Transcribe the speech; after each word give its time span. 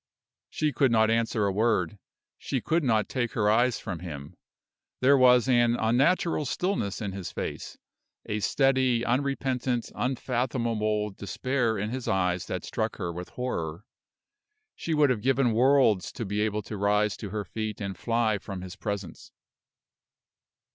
She 0.49 0.73
could 0.73 0.91
not 0.91 1.11
answer 1.11 1.45
a 1.45 1.51
word; 1.51 1.99
she 2.39 2.59
could 2.59 2.83
not 2.83 3.07
take 3.07 3.33
her 3.33 3.51
eyes 3.51 3.77
from 3.77 3.99
him. 3.99 4.35
There 4.99 5.15
was 5.15 5.47
an 5.47 5.75
unnatural 5.75 6.45
stillness 6.45 7.01
in 7.01 7.11
his 7.11 7.31
face, 7.31 7.77
a 8.25 8.39
steady, 8.39 9.05
unrepentant, 9.05 9.91
unfathomable 9.93 11.11
despair 11.11 11.77
in 11.77 11.91
his 11.91 12.07
eyes 12.07 12.47
that 12.47 12.65
struck 12.65 12.95
her 12.95 13.13
with 13.13 13.29
horror. 13.29 13.85
She 14.75 14.95
would 14.95 15.11
have 15.11 15.21
given 15.21 15.53
worlds 15.53 16.11
to 16.13 16.25
be 16.25 16.41
able 16.41 16.63
to 16.63 16.77
rise 16.77 17.15
to 17.17 17.29
her 17.29 17.45
feet 17.45 17.79
and 17.79 17.95
fly 17.95 18.39
from 18.39 18.61
his 18.61 18.75
presence. 18.75 19.31